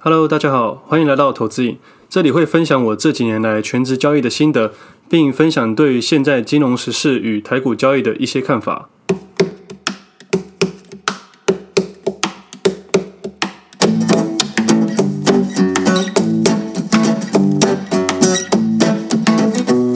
[0.00, 1.76] Hello，大家好，欢迎来到投资影。
[2.08, 4.72] 这里会分享我这几年来全职交易的心得，
[5.10, 8.88] 并分享对于现在金融时事与台股交易的一些看法。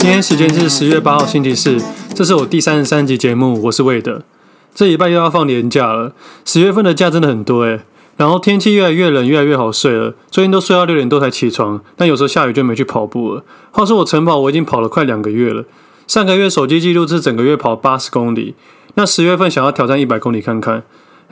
[0.00, 1.80] 今天时间是十月八号星期四，
[2.12, 4.23] 这是我第三十三集节目，我是魏德。
[4.75, 7.82] 这礼拜又要放年假了，十月份的假真的很多诶。
[8.17, 10.15] 然后天气越来越冷，越来越好睡了。
[10.31, 13.45] 最近都睡到六点多才起床，但有时候下雨就没去跑步了。
[13.70, 15.65] 话说我晨跑我已经跑了快两个月了，
[16.07, 18.55] 上个月手机记录是整个月跑八十公里。
[18.95, 20.83] 那十月份想要挑战一百公里看看，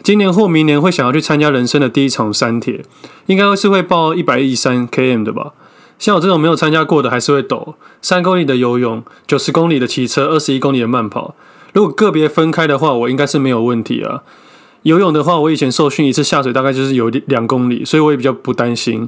[0.02, 2.82] 今年或明年会想要去参加人生的第一场三铁，
[3.26, 5.52] 应该是会报一百一三 km 的吧。
[5.98, 11.34] 像我这种没有参加过的还是会抖，三公里的游泳，九十公里的骑车，二十一公里的慢跑。
[11.74, 14.22] 如果个别分开的话，我应该是没有问题啊。
[14.82, 19.06] 游泳的话，我以前受训一次下水大概就是有两公里，所以我也比较不担心。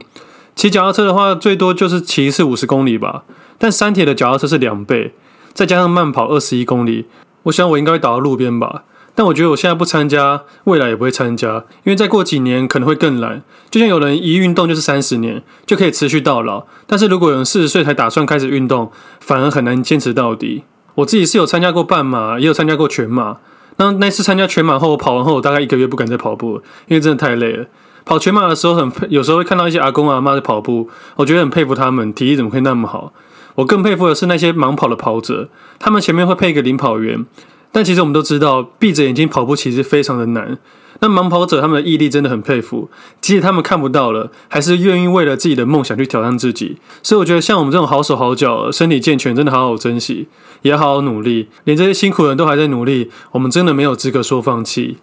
[0.55, 3.25] 骑脚踏车的话，最多就是骑一次五十公里吧。
[3.59, 5.15] 但三铁的脚踏车是两倍，
[5.55, 7.07] 再加上慢跑二十一公里，
[7.45, 8.85] 我想我应该会倒到路边吧。
[9.15, 13.43] 但我觉得我现在不参加，未来也不会参加，因为再过几年可能会更懒。
[13.71, 16.65] 就像有人一运动就是三十年，就可以持续到老。
[16.87, 20.65] 但是如果有人四十岁才打算开始运动，反而很难坚持到底。
[20.97, 23.39] 我自己是有参加过半马，也有参加过全马。
[23.77, 27.67] 那那次参加全马后，我跑完后，我大概一个月不敢再跑步了，因为真的太累了。
[28.05, 33.13] 跑全马的时候很，有时候会看到一些阿公阿妈在跑步，我觉得很佩服他们，体力怎么会那么好？
[33.55, 37.25] 我更佩服的是那些盲跑的跑者，他们前面会配一个领跑员。
[37.71, 40.59] 但其实我们都知道，闭着眼睛跑步其实非常的难。
[41.03, 42.89] 那盲跑者他们的毅力真的很佩服，
[43.21, 46.77] 即使他们看不到了，还是愿意为了自己的梦想去挑战自己。
[47.03, 50.29] 所以我觉得像我们这种好手好脚、身体健全，真的好好珍惜，
[50.63, 51.49] 也好好努力。
[51.65, 54.99] 连这些辛苦人都还在努力，我们真的没有资格说放弃。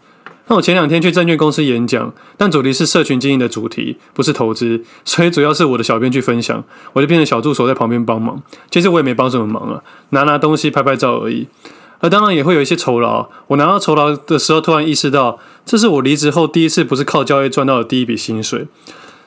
[0.48, 8.42] 那我前两天去证券公司演讲，但主题是社群经营的主题，不是投资，所以主要是我的小编去分享，我就变成小助手在旁边帮忙。
[8.72, 11.46] 其实我也没帮什么忙啊，拿拿东西、拍拍照而已。
[12.00, 13.30] 而当然也会有一些酬劳。
[13.48, 18.68] 我拿到酬劳的时候，突然意识到，这是我离职后第一次不是靠交易赚到的第一笔薪水，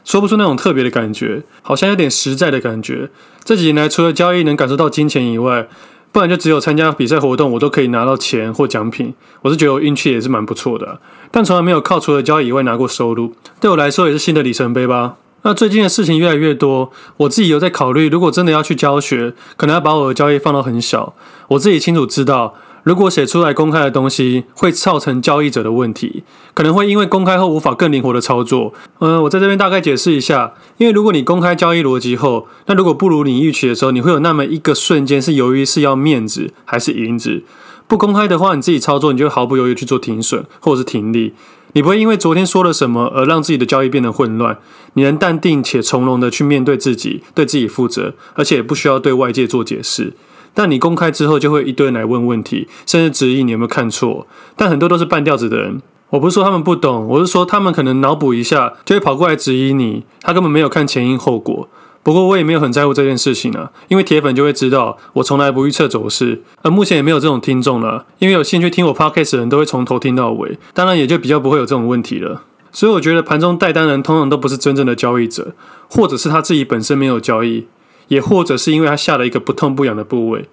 [0.05, 3.11] 说不出那种特别的感觉，好像有点实在的感觉。
[3.45, 5.69] 这几年来，除了交易能感受到金钱以外，
[6.11, 9.15] 不然就只有参加比赛活动，我都可以拿到钱或奖品。
[9.43, 11.01] 我是觉得我运气也是蛮不错的，
[11.31, 15.15] 但从来没有靠除了交易以外拿过收入，对我来说也是新的里程碑吧。
[15.45, 21.15] 那最近的事情越来越多，我自己有在考虑，如果真的要去教学，可能要把我的交易放到很小。
[21.49, 22.55] 我自己清楚知道，
[22.85, 26.23] 如果写出来公开的东西会造成交易者的问题，
[26.55, 28.73] 可能会因为公开后无法更灵活的操作。
[29.01, 37.43] 嗯，我在这边大概解释一下，因为如果你公开交易逻辑后，那如果不如你预期的时候，你会有那么一个瞬间是犹豫是要面子还是银子。
[37.89, 41.35] 不公开的话，你自己操作，你就毫不犹豫去做停损或者是停利。
[41.75, 44.59] 你不会因为昨天说了什么而让自己的交易变得混乱，
[44.95, 50.13] 你能淡定且从容的去面对自己，对自己负责，而且不需要对外界做解释。
[50.53, 54.27] 但你公开之后，就会一堆人来问问题，甚至质疑你有没有看错。
[54.55, 55.81] 但很多都是半吊子的人，
[56.11, 61.69] 我不是说他们不懂，我是说他们可能脑补一下就会跑过来质疑你，他根本没有看前因后果。
[62.03, 72.43] 不过我也没有很在乎这件事情啊，因为铁粉就会知道我从来不预测走势，而目前也没有这种听众了，因为有兴趣听我 podcast 的人都会从头听到尾，当然也就比较不会有这种问题了。
[72.73, 75.53] 所以我觉得盘中带单人通常都不是真正的交易者，
[75.89, 77.67] 或者是他自己本身没有交易，
[78.09, 80.49] 也或者是因为他下了一个不痛不痒的部位。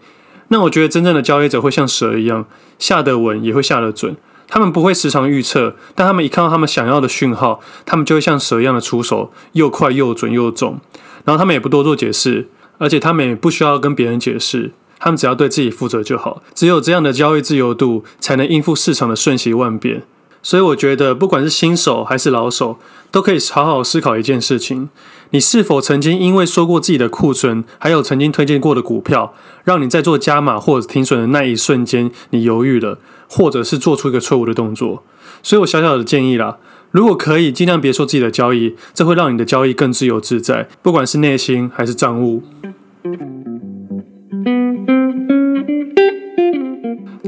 [0.50, 2.46] 那我觉得真正的交易者会像蛇一样，
[2.78, 4.18] 下得稳也会下得准。
[4.48, 10.80] 他们不会时常预测，但他们一看到他们想要的讯号，他们就会像蛇一样的出手，又快又准又重。
[11.26, 12.48] 然后他们也不多做解释，
[12.78, 16.42] 而且他们也不需要跟别人解释，他们只要对自己负责就好。
[16.54, 20.04] 只有这样的交易自由度，才能应付市场的瞬息万变。
[20.42, 22.80] 所以我觉得，不管是新手还是老手，
[23.12, 24.90] 都可以好好思考一件事情：
[25.32, 29.34] 你是否曾经因为说过自己的库存，还有曾经推荐过的股票，
[29.66, 35.04] 让你在做加码或者停损的那一瞬间，你犹豫了，或者是做出一个错误的动作？
[35.44, 36.58] 所以我小小的建议啦。
[36.92, 42.42] 如果可以，尽量别说自己的交易，这会让你的交易更自由自在，不管是内心还是账务。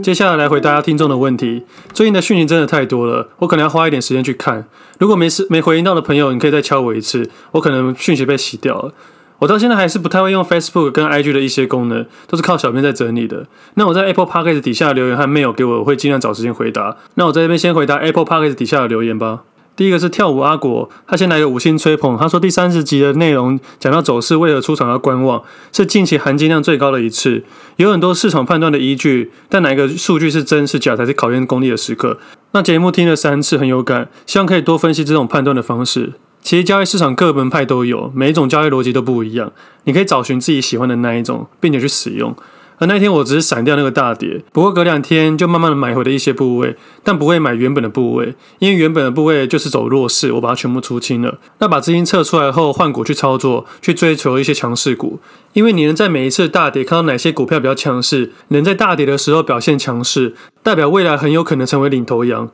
[0.02, 1.64] 接下来来回答听众的问题。
[1.94, 4.66] 最近的讯息真的太多了，我可能要花一点时间去看。
[4.98, 8.92] 如果没事没回应到的朋友，你可以再敲我一次，我可能讯息被洗掉了。
[9.38, 13.46] 我到现在还是不太会用 Facebook 跟 IG 的一些功能，都是靠小编在整理的。
[13.76, 16.98] 那我在 Apple Podcast 底下留言和 mail 给我，我会尽量找时间回答。
[17.16, 19.44] 那我在这边先回答 Apple Podcast 底下的留言吧。
[19.82, 25.42] 第一个是跳舞阿果，他先来个五星吹捧，他说第三十集的内容讲到走势为何出场要观望，
[25.74, 27.44] 是近期含金量最高的一次，
[27.78, 32.20] 有很多市场判断的依据，但哪一个数据是真是假才是考验功力的时刻。
[32.52, 36.14] 那节目听了三次很有感，希望可以多分析这种判断的方式。
[36.44, 39.52] 其实交易市场各门派都有，每一种交易逻辑都不一样，
[39.86, 42.36] 你可以找寻自己喜欢的那一种，并且去使用。
[42.82, 51.38] 而那天我只是闪掉那个大跌，不过隔两天就慢慢的买回了一些部位，但不会买原本的部位，因为原本的部位就是走弱势，我把它全部出清了。
[51.60, 55.20] 那把资金撤出来后，换股去操作，去追求一些强势股，
[55.54, 62.50] 因为你能在每一次大跌看到哪些股票比较强势，能在大跌的时候表现强势，代表未来很有可能成为领头羊。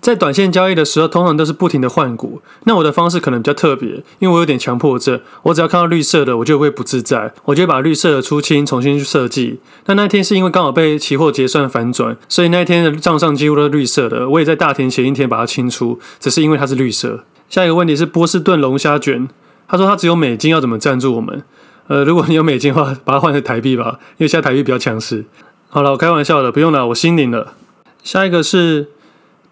[0.00, 2.40] 在短线交易的时候，通常都是不停的换股。
[2.64, 5.20] 那我的方式可能比较特别，因为我有点强迫症。
[5.42, 9.60] 我只要看到绿色的，我就会不自在，我就会把绿色的出清，重新去设计。
[9.84, 14.26] 那那天是因为刚好被期货结算反转，所以那一天的账上几乎都是绿色的。
[14.30, 17.24] 我也在大田前一天把它清出，只是因为它是绿色。
[17.50, 19.28] 下一个问题是波士顿龙虾卷，
[19.68, 21.42] 他说他只有美金，要怎么赞助我们？
[21.88, 25.26] 呃，如果你有美金的话，把它换成台币吧，因为现在台币比较强势。
[25.68, 27.52] 好了，我开玩笑的，不用了，我心领了。
[28.02, 28.88] 下一个是。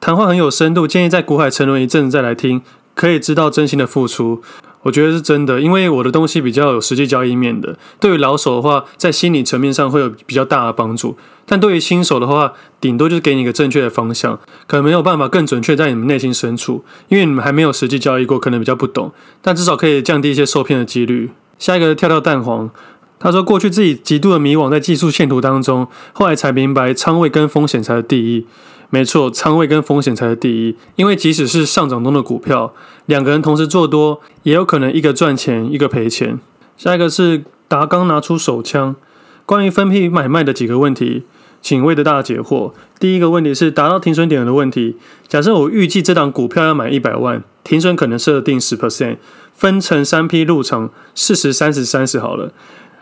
[0.01, 2.63] 谈话很有深度，建议在股海沉沦一阵子再来听，
[2.95, 4.43] 可以知道真心的付出。
[4.83, 7.77] 我觉得是真的，因为我的东西比较有实际交易面的。
[7.99, 19.13] 对于老手的话，在心理层面上会有比较大的帮助；但对于新手的话，顶多就是给你一个正确的方向，可能没有办法更准确在你们内心深处，因为你们还没有实际交易过，可能比较不懂。
[19.43, 21.33] 但至少可以降低一些受骗的几率。
[21.59, 22.71] 下一个跳跳蛋黄，
[23.19, 28.47] 他说过去自己极度的迷惘在技术线图当中，后来才明白仓位跟风险才是第一。
[28.91, 30.77] 没错，仓位跟风险才是第一。
[30.97, 32.73] 因为即使是上涨中的股票，
[33.05, 36.41] 两个人同时做多，也有可能一个赚钱，一个赔钱。
[36.77, 38.97] 下一个是达刚拿出手枪，
[39.45, 41.25] 关于分批买卖的几个问题，
[41.61, 42.73] 请为的大解惑。
[42.99, 44.97] 第一个问题是达到停损点的问题。
[45.27, 49.19] 假设我预计这档股票要买一百万，停损可能设定十 percent，
[49.55, 52.53] 分成三批入场，四十、三十、三十好了。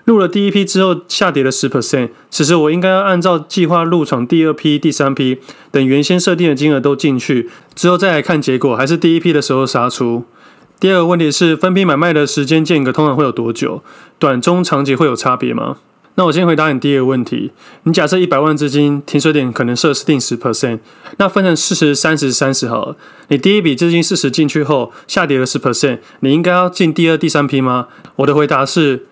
[0.06, 5.38] 入了第一批之后下跌了十 percent，此时我应该要按照计划入场第二批、第三批，
[5.72, 10.24] 等原先设定的金额都进去之后再来看结果，还是第一批的时候杀出？
[10.78, 13.82] 第二个问题是分批买卖的时间间隔通常会有多久？
[14.20, 15.78] 短、中、长期会有差别吗？
[16.14, 17.50] 那我先回答你第一个问题，
[17.82, 20.78] 你假设一百万资金停损点可能设定十 percent，
[21.16, 22.96] 那分成四十、三十、三十好了。
[23.26, 27.88] 你第一笔资金四十进去后下跌了十 percent，你应该要进第二、第三批吗？
[28.14, 29.06] 我的回答是。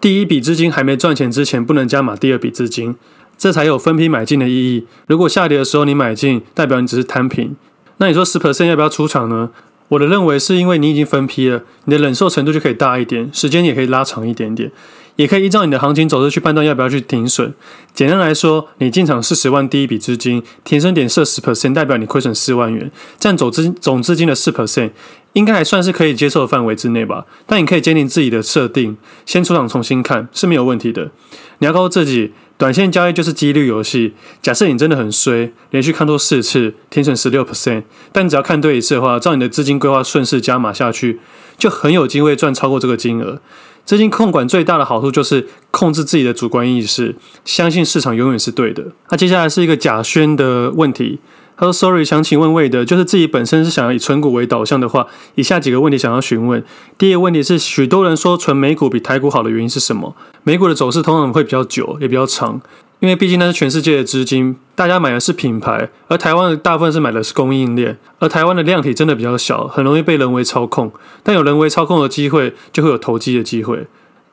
[0.00, 2.94] 第一笔资金还没赚钱之前，不能加码第二笔资金，
[3.36, 4.86] 这才有分批买进的意义。
[5.06, 7.56] 如果下跌的时候你买进，代表你只是摊平。
[7.96, 9.50] 那你说十 percent 要不要出场呢？
[9.88, 14.70] 我的认为是因为你已经分批了，你的忍受程度就可以大一点，时间也可以拉长一点点。
[15.16, 17.52] 也可以依照你的行情走势去判断要不要去停损。
[17.94, 24.90] 简单来说，你进场四十万，第一笔资金停损点设十 percent，代表你亏损四万元，占总资总资金的四 percent，
[25.32, 27.24] 应该还算是可以接受的范围之内吧。
[27.46, 31.10] 但你可以坚定自己的设定，先出场重新看是没有问题的。
[31.58, 34.12] 你要告诉自己，短线交易就是几率游戏。
[34.42, 41.20] 假设你真的很衰，连续看错四次，停损十六 percent，但只要看对一次的话，照你的资金规划顺势加码下去，
[41.56, 43.40] 就很有机会赚超过这个金额。
[43.86, 48.84] 最近控管最大的好处就是控制自己的主观意识，相信市场永远是对的。
[49.10, 51.20] 那接下来是一个假宣的问题，
[51.56, 55.06] 他说：“Sorry，想请问魏德，就是自己本身是想要以存股为导向的话，
[55.36, 56.64] 以下几个问题想要询问。
[56.98, 60.16] 第一个问题是，许多人说存美股比台股好的原因是什么？
[60.42, 62.60] 美股的走势通常会比较久，也比较长。”
[63.06, 70.90] 因为毕竟那是全世界的资金，大家买的是品牌，而台湾的大部分是买的是供应链，而台湾的量体真的比较小，很容易被人为操控。
[71.22, 73.86] 但有人为操控的机会，就会有投机的机会。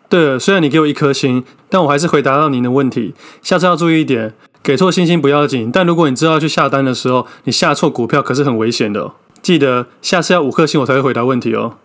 [0.10, 3.14] 对了，虽然你给我一颗星，但我还是回答到您的问题。
[3.44, 4.34] 下次要注意一点，
[4.64, 9.14] 给错星星不要紧，但如果你知道去下单的时候，你下错股票可是很危险的哦。
[9.44, 11.76] 记得下次要五颗星我才会回答问题哦。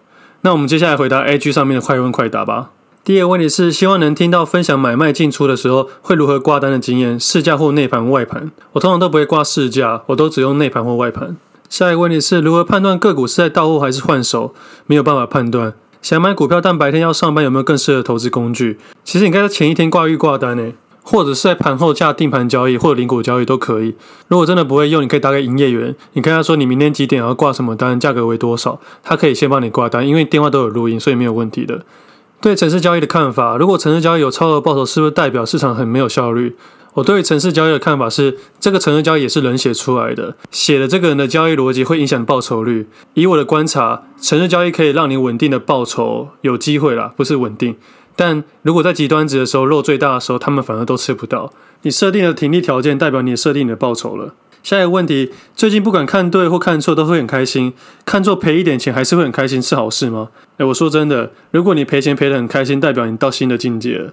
[0.40, 2.70] 那我们接下来回答 A G 上面的快问快答吧。
[3.08, 8.50] 第二个问题是，希望能听到分享买卖进出的时候会如何挂单的经验，市价或内盘外盘。
[8.72, 11.34] 我通常都不会挂市价，我都只用内盘或外盘。
[11.70, 14.52] 下一个问题是如何判断个股是在到货还是换手？
[14.86, 15.72] 没有办法判断。
[16.02, 18.78] 想买股票但白天要上班，有没有更适合投资工具？
[19.02, 23.94] 其实你可以在前一天挂预挂单诶，或者是在盘后价定盘交易或者零股交易都可以。
[24.26, 31.80] 如果真的不会用，你可以打给营业员，你跟他说你明天几点要挂什么单，价格为多少，他可以先帮你挂单，因为电话都有录音，所以没有问题的。
[32.40, 36.56] 对城市交易的看法，如果城市交易有超额报酬，是不是代表市场很没有效率？
[36.94, 42.88] 我对于城市交易的看法是，这个城市交易也是人写出来的，写的这个人的交易逻辑会影响报酬率。
[43.14, 47.76] 以我的观察，城市交易可以让你稳定的报酬有机会啦，不是稳定。
[48.14, 51.52] 但如果在极端值的时候，肉最大的时候，他们反而都吃不到。
[51.82, 54.34] 你设定的停利条件，代表你设定你的报酬了。
[54.62, 57.72] 下一个问题，最近不管看对或看错都会很开心，
[58.04, 60.28] 看错赔一点钱还是会很开心，是好事吗？
[60.58, 64.12] 诶，我说真的，如果你赔钱赔得很开心，代表你到新的境界了。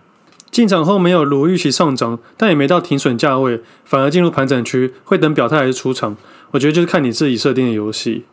[0.52, 6.16] 进场后没有如预期上涨，但也没到停损价位，反而进入盘整区，会等表态还是出场？
[6.52, 8.24] 我觉得就是看你自己设定的游戏。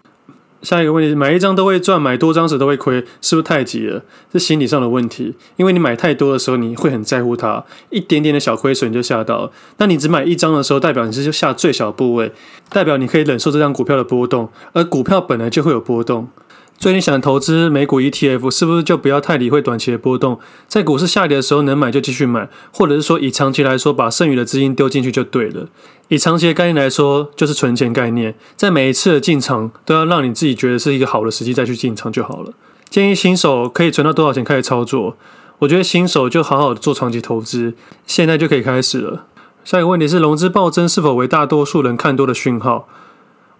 [0.62, 4.02] 下一个问题是，买一张都会赚，买多张时都会亏，是不是太急了？
[4.32, 5.34] 是心理上的问题。
[5.56, 9.50] 因为你买太多的时候，你会很在乎它，一点点的小亏损就吓到。
[9.78, 12.32] 那你只买一张的时候，代表你是就下最小部位，
[12.70, 16.28] 代表你可以忍受这张股票的波动，而股票本来就会有波动。
[16.82, 20.40] 所以你想投资美股 ETF，是不是就不要太理会短期的波动？
[20.66, 25.68] 在股市下跌的时候，能买就继续买，或者是说以长期来说，把剩余的资金丢进去就对了。
[26.08, 32.52] 以长期的概念来说，就是存钱概念，在每一次的进场都要让你自己觉得是一个好的时机再去进场就好了。
[32.90, 35.16] 建议新手可以存到多少钱开始操作？
[35.60, 37.74] 我觉得新手就好好的做长期投资，
[38.08, 39.26] 现在就可以开始了。
[39.64, 42.88] 下一个问题是，融资暴增是否为大多数人看多的讯号？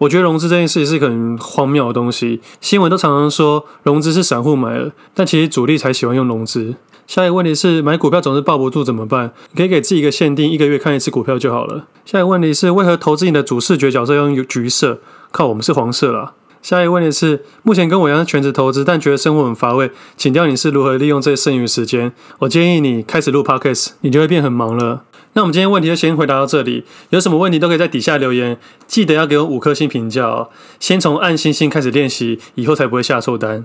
[0.03, 6.75] 我觉得融资这件事是很荒谬的东西，新闻都常常说融资是散户买了，但其实主力才喜欢用融资。
[7.07, 9.33] 下一个问题是，买股票总是抱不住怎么办？
[9.53, 11.87] 你可以给自己一个限定，一个月看一次股票就好了。
[12.05, 14.99] 下一个问题是，为何投资你的主视觉角色用橘色？
[15.31, 16.33] 靠，我们是黄色啦。
[16.61, 22.13] 下一个问题是，目前跟我一样是全职投资，但觉得生活很乏味，请教你是如何利用这剩余时间？
[22.41, 25.05] 我建议你开始录 Podcast，你就会变很忙了。
[25.35, 30.51] 那我们今天问题就先回答到这里，有什么问题都可以在底下留言，记得要给我五颗星评价哦。
[30.79, 33.65] 先从按星星开始练习，以后才不会下错单。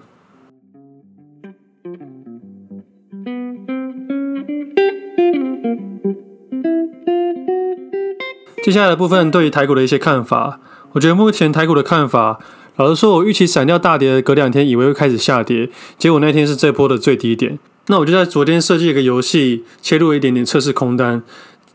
[8.63, 10.61] 接下来的部分，对于台股的一些看法。
[10.93, 12.39] 我觉得目前台股的看法，
[12.77, 17.59] 老实说，我预期闪掉大跌，隔两天以为会开始下跌，结果那天是这波的最低点。
[17.89, 21.23] 那我就在昨天设计一个游戏，切入一点点测试空单，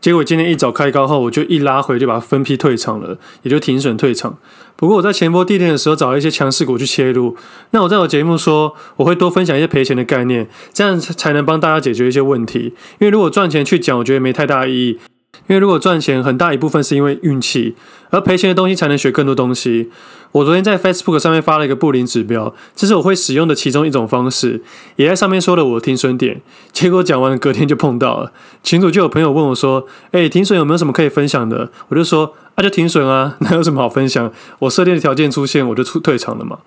[0.03, 4.37] 结果今天一早开高后，我就一拉回就把分批退场了，也就停损退场。
[4.75, 7.37] 不过我在前波低点的时候找了一些强势股去切入。
[7.69, 12.73] 那我在我节目说，我会多分享一些赔钱的概念，这样才能帮大家解决一些问题。
[12.99, 14.99] 因为如果赚钱去讲，我觉得没太大意义。
[15.47, 17.75] 因为如果赚钱，很大一部分是因为运气，
[18.11, 19.89] 而赔钱的东西才能学更多东西。
[20.31, 24.61] 我昨天在 Facebook 上面发了一个布林指标，这是我会使用的其中一种方式，
[24.95, 26.41] 也在上面说了我的停损点。
[26.71, 28.31] 结果讲完隔天就碰到了，
[28.63, 34.31] 群主就有朋友问我说：“诶，停损有没有什么可以分享的？”我就说：“啊，就停损啊， 哪有什么好分享？
[34.59, 36.59] 我设定的条件出现，我就出退场了嘛。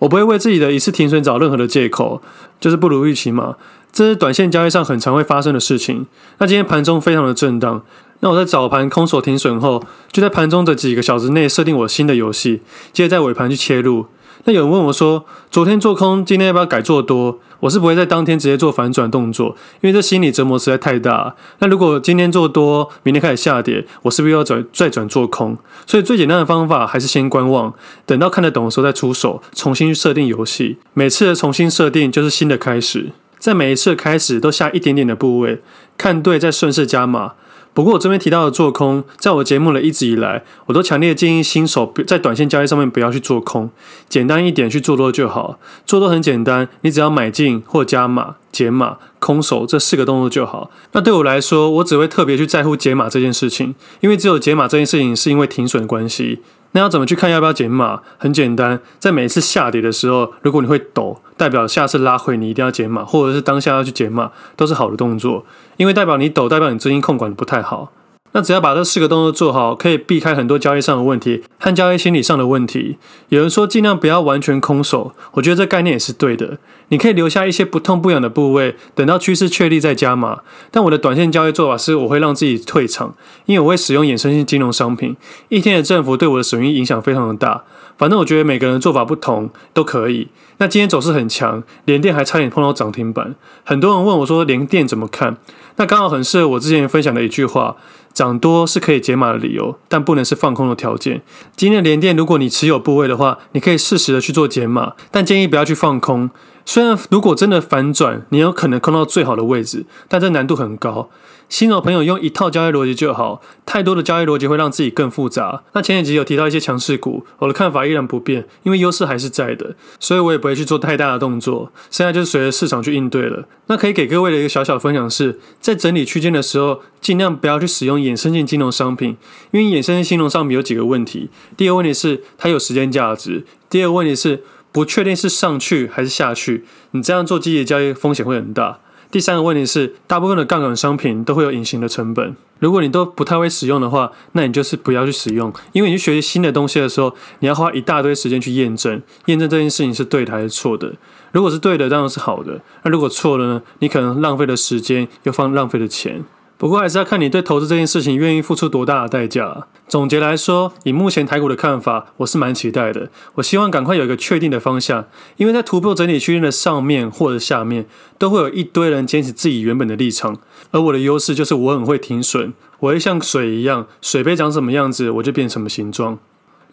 [0.00, 2.20] 我不会为自己的一次停损找任何的借口，
[2.60, 3.56] 就是不如预期嘛。
[3.92, 6.04] 这是短线交易上很常会发生的事情。
[6.36, 7.82] 那今天盘中非常的震荡。”
[8.26, 9.80] 那我在早盘空手停损后，
[10.10, 12.60] 就在盘中的几个小时内设定我新的游戏，
[12.92, 14.06] 接着在尾盘去切入。
[14.46, 17.38] 那有人问我说，昨天做空，今天要不要改做多？
[17.60, 21.36] 我是不会在当天直接做反转动作，因为这心理折磨实在太大。
[21.60, 25.56] 那如果今天做多，明天开始下跌，我是不是要转再转做空？
[25.86, 27.72] 所以最简单的方法还是先观望，
[28.04, 30.78] 等到看得懂的时候再出手，重新去设定游戏。
[30.94, 35.60] 每次的重新设定就是新的开始，在每一次开始都下一点点的部位，
[35.96, 37.34] 看对再顺势加码。
[37.76, 43.68] 不过我这边提到的做空，在我节目里一直以来，我都强烈建议新手在短线交易上面不要去做空，
[44.08, 45.58] 简单一点去做多就好。
[45.84, 50.70] 做多很简单，你只要买进或加码、减码、空手这四个动作就好。
[50.92, 56.40] 那对我来说，我只会特别去在乎减码这件事情，因为只有减码这件事情是因为停损的关系。
[56.76, 58.02] 那要怎么去看要不要减码？
[58.18, 65.46] 很简单，在每一次下跌的时候，如果你会抖，代表下次拉回你一定要减码，或者是当下要去减码，都是好的动作，
[65.78, 67.90] 因为代表你抖，代表你资金控管的不太好。
[68.32, 72.98] 那只要把这四个动作做好，可以避开很多交易上的问题和交易心理上的问题。
[73.30, 76.58] 有人说尽量不要完全空手，我觉得这概念也是对的。
[76.88, 80.40] 你可以留下一些不痛不痒的部位，等到趋势确立再加码。
[80.70, 83.14] 但我的短线交易做法是，我会让自己退场，
[83.46, 85.16] 因为我会使用衍生性金融商品。
[85.48, 87.64] 一天的振幅对我的损益影响非常的大。
[87.98, 90.28] 反正我觉得每个人做法不同，都可以。
[90.58, 93.34] 那今天走势很强，联电还差点碰到涨停板。
[93.64, 95.38] 很多人问我说联电怎么看？
[95.76, 97.76] 那刚好很适合我之前分享的一句话。
[98.12, 101.20] 涨多是可以解码的理由，但不能是放空的条件。
[101.54, 106.30] 今天的联电，如果你持有部位的话，你可以适时的去做解码，但建议不要去放空。
[106.66, 111.08] 虽然如果真的反转，你有可能空到最好的位置，但这难度很高。
[111.48, 115.62] 新手朋友用一套交易逻辑就好，太多的交易逻辑会让自己更复杂。
[115.74, 121.70] 那前几集有提到一些强势股，我的看法依然不变，因为优势还是在的，所以我也不会去做太大的动作。
[121.88, 123.46] 现在就是随着市场去应对了。
[123.68, 129.16] 那可以给各位的一个小小分享是，在整理区间的时候，尽量不要去使用衍生性金融商品，
[129.52, 131.30] 因为衍生性金融商品有几个问题。
[131.56, 134.42] 第一个问题是它有时间价值，第二个问题是
[134.76, 138.78] 不确定是上去还是下去，你这样做积极交易风险会很大。
[139.10, 142.36] 第三个问题是，大部分的杠杆商品都会有隐形的成本。
[142.58, 145.50] 如果你都不太会使用的话，那你就是不要去使用。
[145.72, 150.92] 因为你去学习新的东西的时候，你要花一大堆时间去验证，验证这件事情是对的还是错的。
[151.32, 153.62] 如果是对的，当然是好的；那如果错了呢？
[153.78, 156.22] 你可能浪费了时间，又放浪费了钱。
[156.58, 159.66] 不过还是要看你对投资这件事情愿意付出多大的代价。
[159.86, 163.10] 总结来说，以目前台股的看法，我是蛮期待的。
[163.34, 165.04] 我希望赶快有一个确定的方向，
[165.36, 167.86] 因为在突破整体区间的上面或者下面，
[168.18, 170.38] 都会有一堆人坚持自己原本的立场。
[170.70, 176.18] 而我的优势就是我很会停损，我会像水一样，水杯长什么样子，我就变什么形状。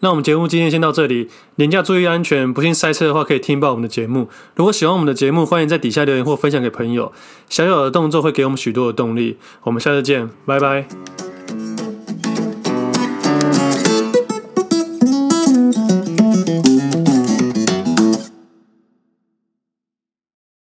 [0.04, 4.28] 那我们节目今天先到这里，年假注意安全，不幸塞车的话可以听爆我们的节目。
[4.54, 7.10] 如果喜欢我们的节目，欢迎在底下留言或分享给朋友。
[7.48, 9.38] 小小的动作会给我们许多的动力。
[9.62, 11.23] 我们下次见，拜拜。